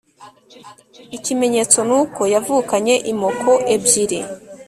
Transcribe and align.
ikimenyetso 1.17 1.79
nuko 1.87 2.21
yavukanye 2.33 2.95
imoko 3.11 3.49
ebyiri 3.75 4.19